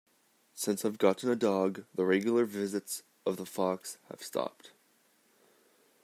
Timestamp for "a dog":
1.29-1.83